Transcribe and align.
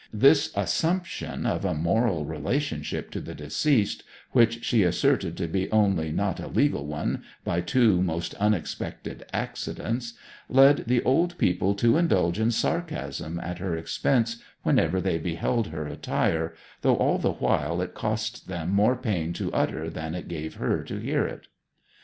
This 0.11 0.51
assumption 0.55 1.45
of 1.45 1.63
a 1.63 1.75
moral 1.75 2.25
relationship 2.25 3.11
to 3.11 3.21
the 3.21 3.35
deceased, 3.35 4.01
which 4.31 4.63
she 4.65 4.81
asserted 4.81 5.37
to 5.37 5.47
be 5.47 5.71
only 5.71 6.11
not 6.11 6.39
a 6.39 6.47
legal 6.47 6.87
one 6.87 7.21
by 7.43 7.61
two 7.61 8.01
most 8.01 8.33
unexpected 8.39 9.23
accidents, 9.31 10.15
led 10.49 10.85
the 10.87 11.03
old 11.03 11.37
people 11.37 11.75
to 11.75 11.97
indulge 11.97 12.39
in 12.39 12.49
sarcasm 12.49 13.39
at 13.41 13.59
her 13.59 13.77
expense 13.77 14.37
whenever 14.63 14.99
they 14.99 15.19
beheld 15.19 15.67
her 15.67 15.85
attire, 15.85 16.55
though 16.81 16.95
all 16.97 17.19
the 17.19 17.33
while 17.33 17.79
it 17.79 17.93
cost 17.93 18.47
them 18.47 18.71
more 18.73 18.95
pain 18.95 19.33
to 19.33 19.53
utter 19.53 19.87
than 19.87 20.15
it 20.15 20.27
gave 20.27 20.55
her 20.55 20.83
to 20.83 20.97
hear 20.97 21.27
it. 21.27 21.45